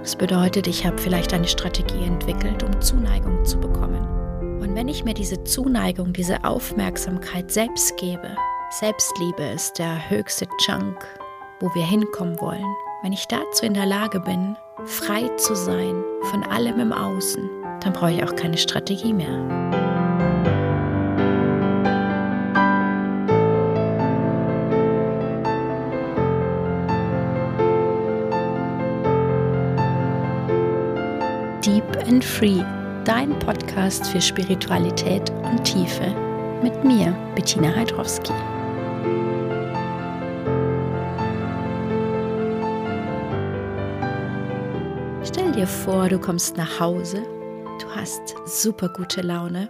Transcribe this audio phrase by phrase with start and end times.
[0.00, 4.00] Das bedeutet, ich habe vielleicht eine Strategie entwickelt, um Zuneigung zu bekommen.
[4.60, 8.34] Und wenn ich mir diese Zuneigung, diese Aufmerksamkeit selbst gebe,
[8.70, 10.96] Selbstliebe ist der höchste Chunk,
[11.60, 12.64] wo wir hinkommen wollen.
[13.02, 17.92] Wenn ich dazu in der Lage bin, frei zu sein von allem im Außen, dann
[17.92, 19.79] brauche ich auch keine Strategie mehr.
[31.64, 32.64] Deep and Free,
[33.04, 36.06] dein Podcast für Spiritualität und Tiefe.
[36.62, 38.32] Mit mir, Bettina Heidrowski.
[45.22, 47.22] Stell dir vor, du kommst nach Hause,
[47.78, 49.68] du hast super gute Laune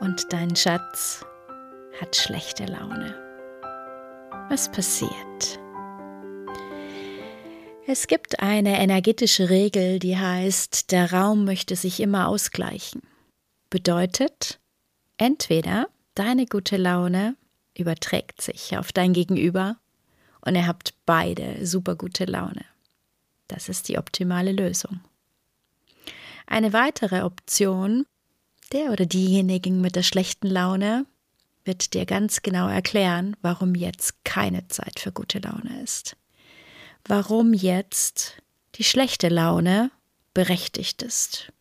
[0.00, 1.26] und dein Schatz
[2.00, 3.14] hat schlechte Laune.
[4.48, 5.61] Was passiert?
[7.84, 13.02] Es gibt eine energetische Regel, die heißt, der Raum möchte sich immer ausgleichen.
[13.70, 14.60] Bedeutet,
[15.16, 17.36] entweder deine gute Laune
[17.76, 19.78] überträgt sich auf dein Gegenüber
[20.42, 22.64] und ihr habt beide super gute Laune.
[23.48, 25.00] Das ist die optimale Lösung.
[26.46, 28.06] Eine weitere Option,
[28.72, 31.04] der oder diejenigen mit der schlechten Laune
[31.64, 36.16] wird dir ganz genau erklären, warum jetzt keine Zeit für gute Laune ist
[37.06, 38.42] warum jetzt
[38.76, 39.90] die schlechte Laune
[40.34, 41.52] berechtigt ist.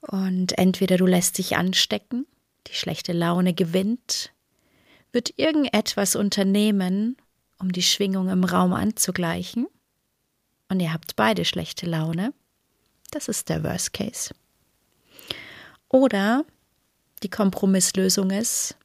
[0.00, 2.26] Und entweder du lässt dich anstecken,
[2.68, 4.32] die schlechte Laune gewinnt,
[5.12, 7.16] wird irgendetwas unternehmen,
[7.58, 9.66] um die Schwingung im Raum anzugleichen,
[10.68, 12.34] und ihr habt beide schlechte Laune.
[13.10, 14.34] Das ist der Worst Case.
[15.88, 16.44] Oder
[17.22, 18.76] die Kompromisslösung ist,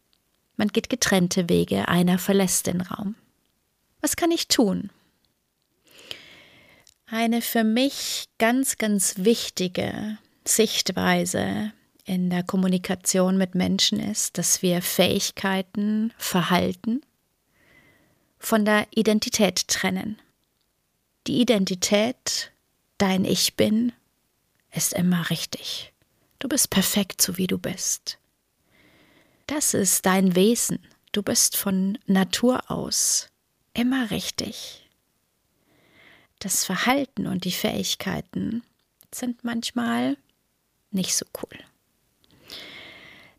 [0.56, 3.16] man geht getrennte Wege, einer verlässt den Raum.
[4.00, 4.92] Was kann ich tun?
[7.14, 11.72] Eine für mich ganz, ganz wichtige Sichtweise
[12.06, 17.04] in der Kommunikation mit Menschen ist, dass wir Fähigkeiten, Verhalten
[18.40, 20.20] von der Identität trennen.
[21.28, 22.52] Die Identität,
[22.98, 23.92] dein Ich bin,
[24.72, 25.94] ist immer richtig.
[26.40, 28.18] Du bist perfekt, so wie du bist.
[29.46, 30.80] Das ist dein Wesen.
[31.12, 33.28] Du bist von Natur aus
[33.76, 34.83] immer richtig
[36.44, 38.64] das Verhalten und die Fähigkeiten
[39.12, 40.18] sind manchmal
[40.92, 41.60] nicht so cool.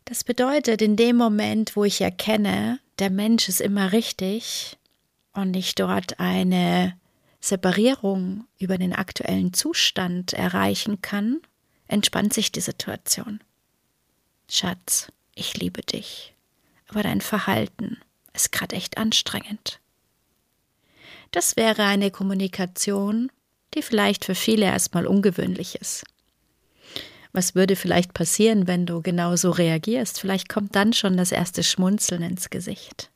[0.05, 4.77] Das bedeutet, in dem Moment, wo ich erkenne, der Mensch ist immer richtig
[5.33, 6.97] und ich dort eine
[7.41, 11.41] Separierung über den aktuellen Zustand erreichen kann,
[11.87, 13.39] entspannt sich die Situation.
[14.49, 16.33] Schatz, ich liebe dich,
[16.87, 17.99] aber dein Verhalten
[18.33, 19.79] ist gerade echt anstrengend.
[21.35, 23.29] Das wäre eine Kommunikation,
[23.73, 26.05] die vielleicht für viele erstmal ungewöhnlich ist.
[27.33, 30.21] Was würde vielleicht passieren, wenn du genauso reagierst?
[30.21, 33.11] Vielleicht kommt dann schon das erste Schmunzeln ins Gesicht.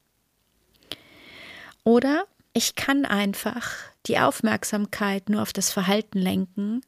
[1.85, 3.72] Oder ich kann einfach
[4.06, 6.81] die Aufmerksamkeit nur auf das Verhalten lenken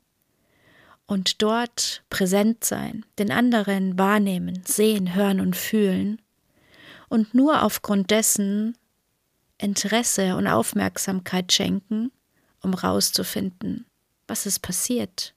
[1.06, 6.22] und dort präsent sein, den anderen wahrnehmen, sehen, hören und fühlen
[7.08, 8.76] und nur aufgrund dessen
[9.62, 12.12] Interesse und Aufmerksamkeit schenken,
[12.62, 13.86] um rauszufinden,
[14.28, 15.34] was ist passiert,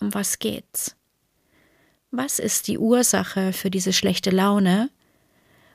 [0.00, 0.96] um was geht's.
[2.10, 4.90] Was ist die Ursache für diese schlechte Laune?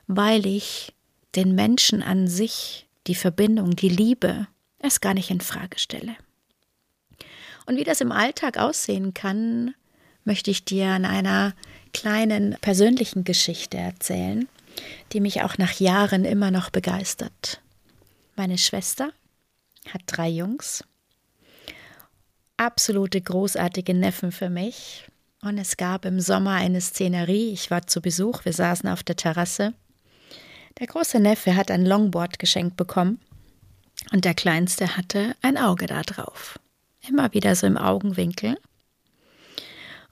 [0.06, 0.94] Weil ich
[1.34, 4.46] den Menschen an sich, die Verbindung, die Liebe,
[4.78, 6.16] es gar nicht in Frage stelle.
[7.66, 9.74] Und wie das im Alltag aussehen kann,
[10.24, 11.54] möchte ich dir an einer
[11.92, 14.48] kleinen persönlichen Geschichte erzählen,
[15.12, 17.60] die mich auch nach Jahren immer noch begeistert.
[18.40, 19.12] Meine Schwester
[19.92, 20.82] hat drei Jungs,
[22.56, 25.06] absolute großartige Neffen für mich.
[25.42, 27.52] Und es gab im Sommer eine Szenerie.
[27.52, 29.74] Ich war zu Besuch, wir saßen auf der Terrasse.
[30.78, 33.20] Der große Neffe hat ein Longboard geschenkt bekommen
[34.10, 36.58] und der kleinste hatte ein Auge da drauf.
[37.06, 38.56] Immer wieder so im Augenwinkel.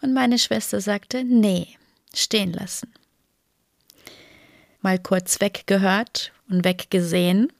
[0.02, 1.78] Und meine Schwester sagte, nee,
[2.14, 2.92] stehen lassen.
[4.82, 7.50] Mal kurz weggehört und weggesehen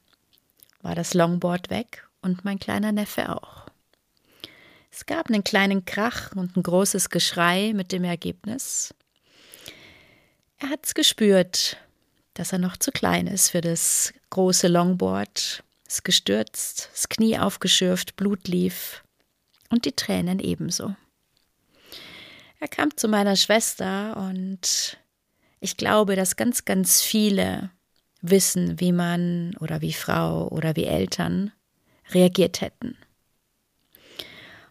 [0.81, 3.67] war das Longboard weg und mein kleiner Neffe auch.
[4.91, 8.95] Es gab einen kleinen Krach und ein großes Geschrei mit dem Ergebnis.
[10.59, 11.77] Er hat's gespürt,
[12.35, 18.17] dass er noch zu klein ist für das große Longboard, ist gestürzt, das Knie aufgeschürft,
[18.17, 19.05] Blut lief
[19.71, 20.95] und die Tränen ebenso.
[22.61, 24.99] Er kam zu meiner Schwester und
[25.61, 27.71] ich glaube, dass ganz, ganz viele
[28.21, 31.53] wissen, wie man oder wie Frau oder wie Eltern
[32.11, 32.97] reagiert hätten.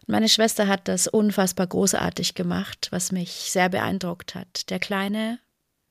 [0.06, 4.70] Meine Schwester hat das unfassbar großartig gemacht, was mich sehr beeindruckt hat.
[4.70, 5.38] Der Kleine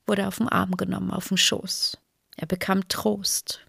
[0.07, 1.97] wurde auf den Arm genommen, auf den Schoß.
[2.35, 3.61] Er bekam Trost.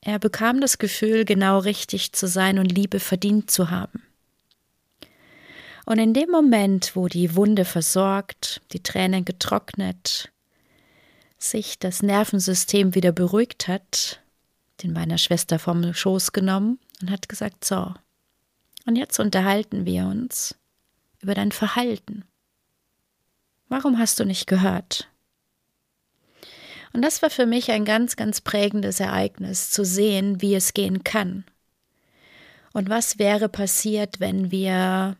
[0.00, 4.02] Er bekam das Gefühl, genau richtig zu sein und Liebe verdient zu haben.
[5.86, 10.30] Und in dem Moment, wo die Wunde versorgt, die Tränen getrocknet,
[11.44, 14.22] sich das Nervensystem wieder beruhigt hat,
[14.82, 17.94] den meiner Schwester vom Schoß genommen und hat gesagt, so,
[18.86, 20.54] und jetzt unterhalten wir uns
[21.20, 22.24] über dein Verhalten.
[23.68, 25.10] Warum hast du nicht gehört?
[26.92, 31.02] Und das war für mich ein ganz, ganz prägendes Ereignis, zu sehen, wie es gehen
[31.02, 31.44] kann.
[32.72, 35.16] Und was wäre passiert, wenn wir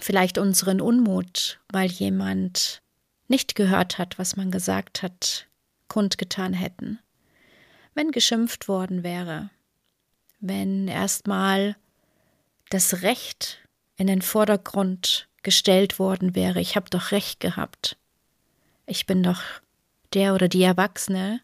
[0.00, 2.82] vielleicht unseren Unmut, weil jemand
[3.28, 5.46] nicht gehört hat, was man gesagt hat,
[5.88, 6.98] kundgetan hätten.
[7.94, 9.50] Wenn geschimpft worden wäre,
[10.40, 11.76] wenn erstmal
[12.70, 13.58] das Recht
[13.96, 17.96] in den Vordergrund gestellt worden wäre, ich habe doch recht gehabt.
[18.86, 19.42] Ich bin doch
[20.12, 21.40] der oder die Erwachsene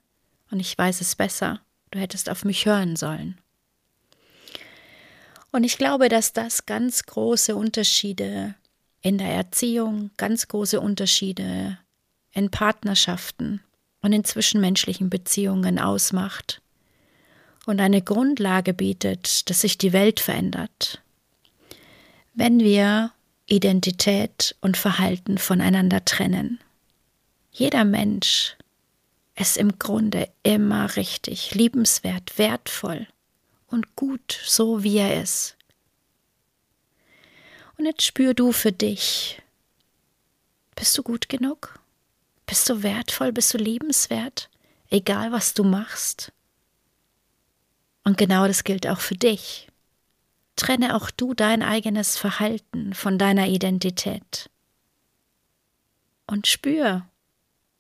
[0.51, 1.61] und ich weiß es besser.
[1.91, 3.39] Du hättest auf mich hören sollen.
[5.51, 8.55] Und ich glaube, dass das ganz große Unterschiede
[9.03, 11.79] in der Erziehung, ganz große Unterschiede
[12.33, 13.61] in Partnerschaften
[14.01, 16.63] und in zwischenmenschlichen Beziehungen ausmacht
[17.67, 21.03] und eine Grundlage bietet, dass sich die Welt verändert.
[22.35, 23.13] Wenn wir
[23.47, 26.59] Identität und Verhalten voneinander trennen.
[27.51, 28.57] Jeder Mensch
[29.35, 33.07] ist im Grunde immer richtig, liebenswert, wertvoll
[33.67, 35.57] und gut, so wie er ist.
[37.83, 39.43] Und jetzt spür du für dich.
[40.77, 41.81] Bist du gut genug?
[42.47, 43.33] Bist du wertvoll?
[43.33, 44.49] Bist du liebenswert?
[44.89, 46.31] Egal was du machst.
[48.05, 49.67] Und genau das gilt auch für dich.
[50.55, 54.49] Trenne auch du dein eigenes Verhalten von deiner Identität.
[56.29, 57.05] Und spür,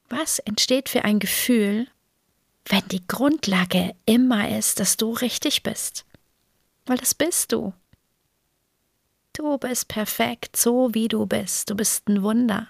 [0.08, 1.86] was entsteht für ein Gefühl,
[2.64, 6.04] wenn die Grundlage immer ist, dass du richtig bist.
[6.86, 7.72] Weil das bist du.
[9.34, 11.70] Du bist perfekt, so wie du bist.
[11.70, 12.68] Du bist ein Wunder.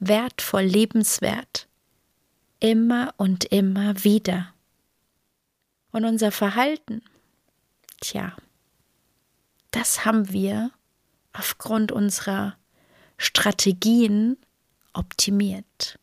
[0.00, 1.68] Wertvoll, lebenswert.
[2.58, 4.52] Immer und immer wieder.
[5.92, 7.02] Und unser Verhalten,
[8.00, 8.36] tja,
[9.70, 10.72] das haben wir
[11.32, 12.56] aufgrund unserer
[13.16, 14.36] Strategien
[14.92, 15.98] optimiert.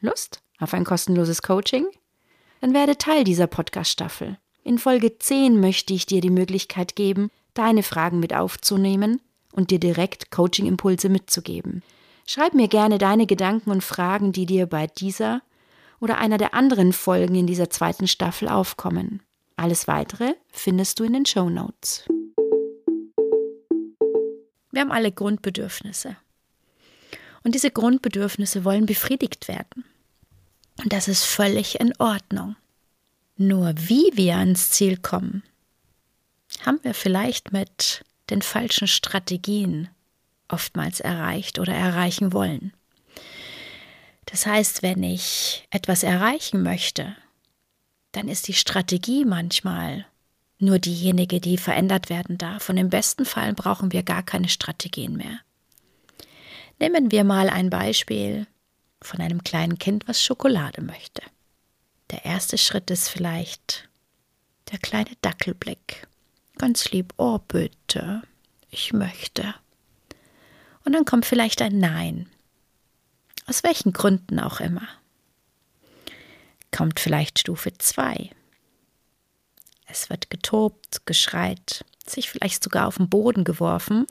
[0.00, 1.86] Lust auf ein kostenloses Coaching?
[2.60, 4.38] Dann werde Teil dieser Podcast-Staffel.
[4.62, 9.20] In Folge 10 möchte ich dir die Möglichkeit geben, deine Fragen mit aufzunehmen
[9.52, 11.82] und dir direkt Coaching-Impulse mitzugeben.
[12.26, 15.42] Schreib mir gerne deine Gedanken und Fragen, die dir bei dieser
[15.98, 19.22] oder einer der anderen Folgen in dieser zweiten Staffel aufkommen.
[19.56, 22.06] Alles weitere findest du in den Show Notes.
[24.70, 26.16] Wir haben alle Grundbedürfnisse.
[27.42, 29.84] Und diese Grundbedürfnisse wollen befriedigt werden.
[30.82, 32.56] Und das ist völlig in Ordnung.
[33.42, 35.42] Nur wie wir ans Ziel kommen,
[36.66, 39.88] haben wir vielleicht mit den falschen Strategien
[40.48, 42.74] oftmals erreicht oder erreichen wollen.
[44.26, 47.16] Das heißt, wenn ich etwas erreichen möchte,
[48.12, 50.04] dann ist die Strategie manchmal
[50.58, 52.68] nur diejenige, die verändert werden darf.
[52.68, 55.40] Und im besten Fall brauchen wir gar keine Strategien mehr.
[56.78, 58.46] Nehmen wir mal ein Beispiel
[59.00, 61.22] von einem kleinen Kind, was Schokolade möchte.
[62.10, 63.88] Der erste Schritt ist vielleicht
[64.72, 66.08] der kleine Dackelblick.
[66.58, 68.22] Ganz lieb, oh bitte,
[68.70, 69.54] ich möchte.
[70.84, 72.28] Und dann kommt vielleicht ein Nein.
[73.46, 74.88] Aus welchen Gründen auch immer.
[76.72, 78.30] Kommt vielleicht Stufe 2.
[79.86, 84.06] Es wird getobt, geschreit, sich vielleicht sogar auf den Boden geworfen,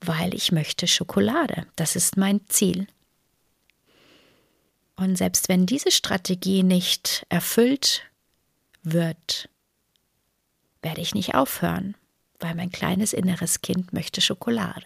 [0.00, 1.66] weil ich möchte Schokolade.
[1.76, 2.86] Das ist mein Ziel.
[5.00, 8.02] Und selbst wenn diese Strategie nicht erfüllt
[8.82, 9.48] wird,
[10.82, 11.96] werde ich nicht aufhören,
[12.38, 14.84] weil mein kleines inneres Kind möchte Schokolade.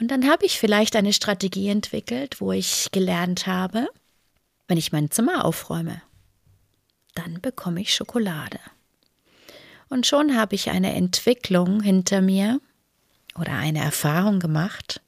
[0.00, 3.86] Und dann habe ich vielleicht eine Strategie entwickelt, wo ich gelernt habe,
[4.66, 6.02] wenn ich mein Zimmer aufräume,
[7.14, 8.58] dann bekomme ich Schokolade.
[9.88, 12.60] Und schon habe ich eine Entwicklung hinter mir
[13.38, 15.00] oder eine Erfahrung gemacht,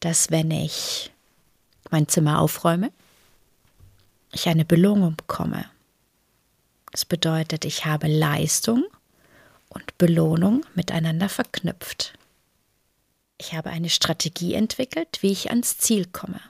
[0.00, 1.12] dass wenn ich
[1.90, 2.92] mein Zimmer aufräume,
[4.32, 5.66] ich eine Belohnung bekomme.
[6.92, 8.84] Das bedeutet, ich habe Leistung
[9.68, 12.14] und Belohnung miteinander verknüpft.
[13.38, 16.40] Ich habe eine Strategie entwickelt, wie ich ans Ziel komme.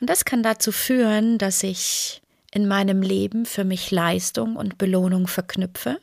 [0.00, 5.26] Und das kann dazu führen, dass ich in meinem Leben für mich Leistung und Belohnung
[5.26, 6.00] verknüpfe,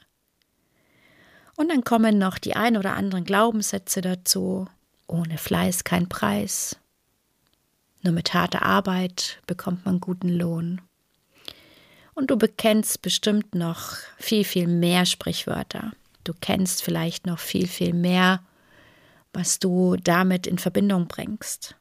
[1.56, 4.68] Und dann kommen noch die ein oder anderen Glaubenssätze dazu.
[5.08, 6.78] Ohne Fleiß kein Preis.
[8.04, 10.82] Nur mit harter Arbeit bekommt man guten Lohn.
[12.14, 15.94] Und du bekennst bestimmt noch viel, viel mehr Sprichwörter.
[16.24, 18.44] Du kennst vielleicht noch viel, viel mehr,
[19.32, 21.76] was du damit in Verbindung bringst.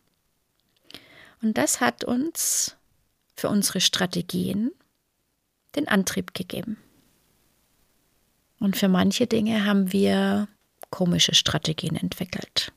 [1.42, 2.76] Und das hat uns
[3.34, 4.70] für unsere Strategien
[5.74, 6.76] den Antrieb gegeben.
[8.60, 10.46] Und für manche Dinge haben wir
[10.90, 12.72] komische Strategien entwickelt.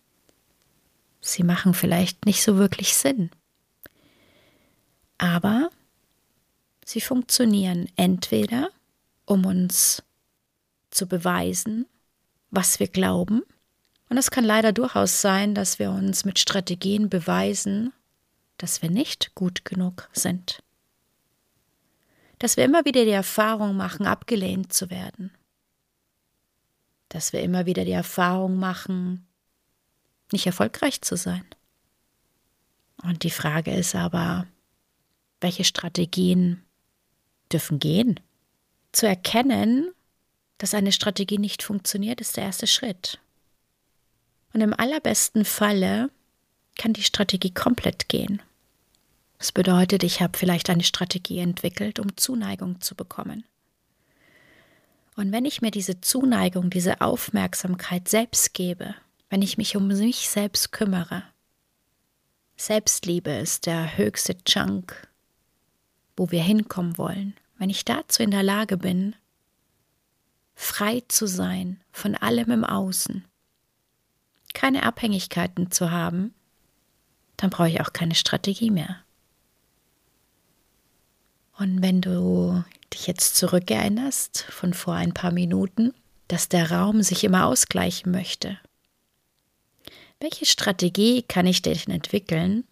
[1.25, 3.31] Sie machen vielleicht nicht so wirklich Sinn.
[5.17, 5.71] Aber
[6.85, 8.69] sie funktionieren entweder,
[9.25, 10.03] um uns
[10.91, 11.87] zu beweisen,
[12.51, 13.41] was wir glauben.
[14.07, 17.91] Und es kann leider durchaus sein, dass wir uns mit Strategien beweisen,
[18.57, 20.61] dass wir nicht gut genug sind.
[22.37, 25.31] Dass wir immer wieder die Erfahrung machen, abgelehnt zu werden.
[27.09, 29.25] Dass wir immer wieder die Erfahrung machen,
[30.31, 31.45] nicht erfolgreich zu sein.
[33.03, 34.47] Und die Frage ist aber,
[35.41, 36.63] welche Strategien
[37.51, 38.19] dürfen gehen?
[38.91, 39.91] Zu erkennen,
[40.57, 43.19] dass eine Strategie nicht funktioniert, ist der erste Schritt.
[44.53, 46.09] Und im allerbesten Falle
[46.77, 48.41] kann die Strategie komplett gehen.
[49.37, 53.43] Das bedeutet, ich habe vielleicht eine Strategie entwickelt, um Zuneigung zu bekommen.
[55.15, 58.95] Und wenn ich mir diese Zuneigung, diese Aufmerksamkeit selbst gebe,
[59.35, 61.21] wenn ich mich um mich selbst kümmere,
[62.55, 65.09] Selbstliebe ist der höchste Chunk,
[66.15, 67.35] wo wir hinkommen wollen.
[67.57, 69.13] Wenn ich dazu in der Lage bin,
[70.53, 73.25] frei zu sein von allem im Außen,
[74.53, 76.33] keine Abhängigkeiten zu haben,
[77.35, 79.03] dann brauche ich auch keine Strategie mehr.
[81.57, 82.63] Und wenn du
[82.93, 85.93] dich jetzt zurückerinnerst von vor ein paar Minuten,
[86.29, 88.59] dass der Raum sich immer ausgleichen möchte,
[90.19, 92.63] welche Strategie kann ich denn entwickeln,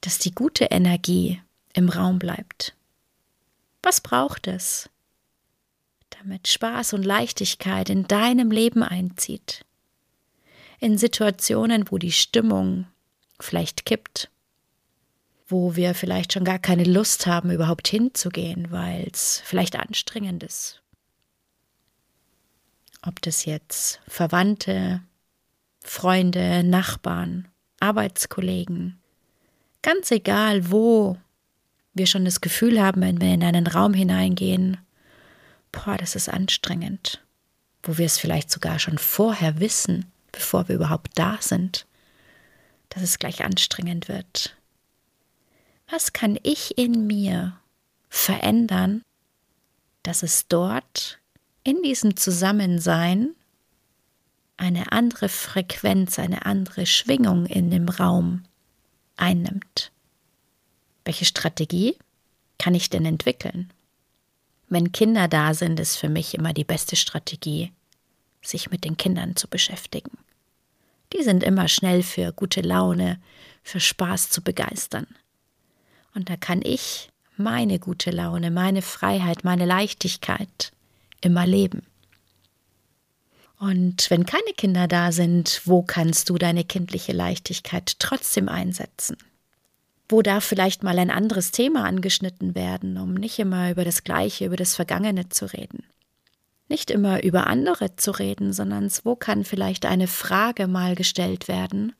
[0.00, 1.40] dass die gute Energie
[1.72, 2.74] im Raum bleibt?
[3.82, 4.88] Was braucht es,
[6.10, 9.64] damit Spaß und Leichtigkeit in deinem Leben einzieht?
[10.80, 12.86] In Situationen, wo die Stimmung
[13.40, 14.30] vielleicht kippt,
[15.48, 20.82] wo wir vielleicht schon gar keine Lust haben, überhaupt hinzugehen, weil es vielleicht anstrengend ist.
[23.02, 25.02] Ob das jetzt Verwandte,
[25.86, 27.46] Freunde, Nachbarn,
[27.78, 28.98] Arbeitskollegen,
[29.82, 31.16] ganz egal wo
[31.94, 34.78] wir schon das Gefühl haben, wenn wir in einen Raum hineingehen,
[35.70, 37.24] boah, das ist anstrengend,
[37.84, 41.86] wo wir es vielleicht sogar schon vorher wissen, bevor wir überhaupt da sind,
[42.88, 44.56] dass es gleich anstrengend wird.
[45.88, 47.58] Was kann ich in mir
[48.08, 49.02] verändern,
[50.02, 51.20] dass es dort
[51.62, 53.35] in diesem Zusammensein
[54.56, 58.44] eine andere Frequenz, eine andere Schwingung in dem Raum
[59.16, 59.92] einnimmt?
[61.04, 61.96] Welche Strategie
[62.58, 63.72] kann ich denn entwickeln?
[64.68, 67.72] Wenn Kinder da sind, ist für mich immer die beste Strategie,
[68.42, 70.18] sich mit den Kindern zu beschäftigen.
[71.12, 73.20] Die sind immer schnell für gute Laune,
[73.62, 75.06] für Spaß zu begeistern.
[76.14, 80.72] Und da kann ich meine gute Laune, meine Freiheit, meine Leichtigkeit
[81.20, 81.82] immer leben.
[83.58, 89.16] Und wenn keine Kinder da sind, wo kannst du deine kindliche Leichtigkeit trotzdem einsetzen?
[90.08, 94.44] Wo darf vielleicht mal ein anderes Thema angeschnitten werden, um nicht immer über das Gleiche,
[94.44, 95.84] über das Vergangene zu reden?
[96.68, 101.94] Nicht immer über andere zu reden, sondern wo kann vielleicht eine Frage mal gestellt werden,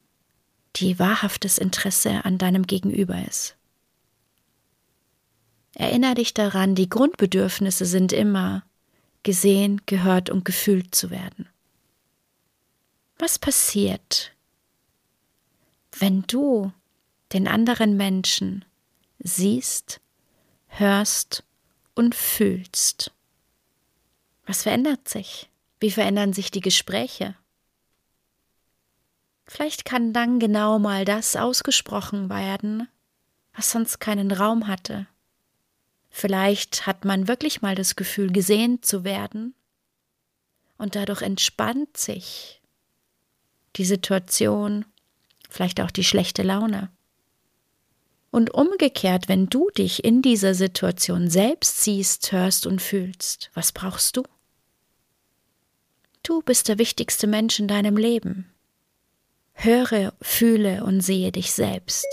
[0.76, 3.56] die wahrhaftes Interesse an deinem Gegenüber ist.
[5.74, 8.62] Erinner dich daran, die Grundbedürfnisse sind immer
[9.26, 11.48] gesehen, gehört und gefühlt zu werden.
[13.18, 14.32] Was passiert,
[15.98, 16.72] wenn du
[17.32, 18.64] den anderen Menschen
[19.18, 20.00] siehst,
[20.68, 21.42] hörst
[21.96, 23.12] und fühlst.
[24.44, 25.50] Was verändert sich?
[25.80, 27.34] Wie verändern sich die Gespräche?
[29.48, 32.88] Vielleicht kann dann genau mal das ausgesprochen werden,
[33.54, 35.08] was sonst keinen Raum hatte.
[36.18, 39.54] Vielleicht hat man wirklich mal das Gefühl, gesehen zu werden,
[40.78, 42.62] und dadurch entspannt sich
[43.76, 44.86] die Situation,
[45.50, 46.90] vielleicht auch die schlechte Laune.
[48.30, 54.16] Und umgekehrt, wenn du dich in dieser Situation selbst siehst, hörst und fühlst, was brauchst
[54.16, 54.22] du?
[56.22, 58.50] Du bist der wichtigste Mensch in deinem Leben.
[59.52, 62.06] Höre, fühle und sehe dich selbst.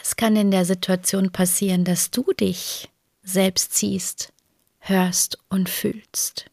[0.00, 2.88] Was kann in der Situation passieren, dass du dich
[3.22, 4.32] selbst siehst,
[4.78, 6.46] hörst und fühlst?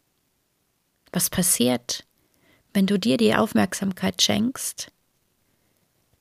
[1.12, 2.04] Was passiert,
[2.74, 4.92] wenn du dir die Aufmerksamkeit schenkst,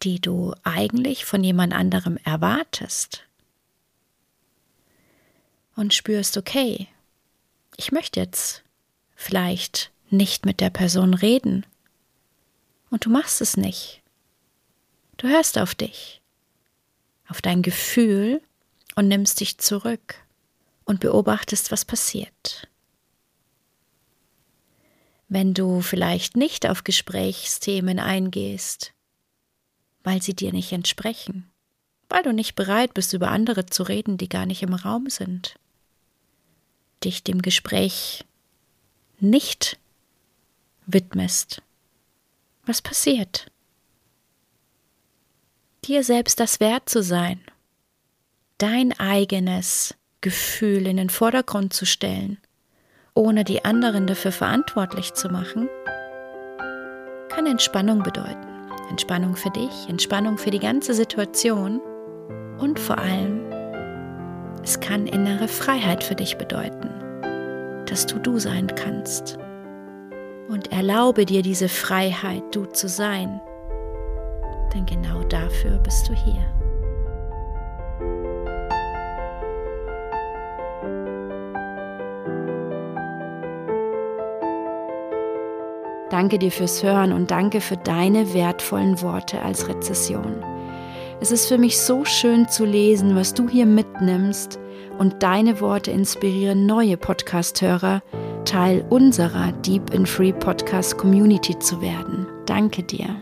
[0.04, 3.24] die du eigentlich von jemand anderem erwartest?
[5.76, 6.88] Und spürst, okay,
[7.76, 8.64] ich möchte jetzt
[9.16, 11.66] vielleicht nicht mit der Person reden.
[12.90, 14.02] Und du machst es nicht.
[15.18, 16.22] Du hörst auf dich,
[17.28, 18.42] auf dein Gefühl
[18.96, 20.16] und nimmst dich zurück
[20.86, 22.68] und beobachtest, was passiert.
[25.28, 28.94] Wenn du vielleicht nicht auf Gesprächsthemen eingehst,
[30.04, 31.52] weil sie dir nicht entsprechen,
[32.10, 35.60] weil du nicht bereit bist, über andere zu reden, die gar nicht im Raum sind,
[37.04, 38.24] dich dem Gespräch
[39.20, 39.78] nicht
[40.86, 41.62] widmest,
[42.66, 43.52] was passiert?
[45.88, 47.40] Dir selbst das wert zu sein,
[48.58, 52.40] dein eigenes Gefühl in den Vordergrund zu stellen,
[53.14, 55.70] ohne die anderen dafür verantwortlich zu machen,
[57.30, 58.48] kann Entspannung bedeuten.
[58.90, 61.80] Entspannung für dich, Entspannung für die ganze Situation
[62.58, 63.46] und vor allem,
[64.64, 66.90] es kann innere Freiheit für dich bedeuten,
[67.86, 69.38] dass du du sein kannst.
[70.50, 73.40] Und erlaube dir diese Freiheit, du zu sein,
[74.78, 76.46] denn genau dafür bist du hier.
[86.10, 90.44] Danke dir fürs Hören und danke für deine wertvollen Worte als Rezession.
[91.20, 94.60] Es ist für mich so schön zu lesen, was du hier mitnimmst
[95.00, 98.02] und deine Worte inspirieren neue Podcast-Hörer,
[98.46, 102.26] Teil unserer Deep in Free Podcast Community zu werden.
[102.46, 103.18] Danke dir.